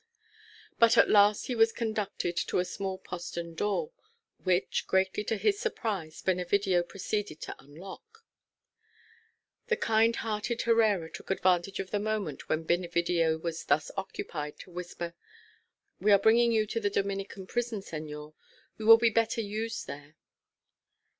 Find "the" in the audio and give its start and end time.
9.67-9.75, 11.91-11.99, 16.79-16.89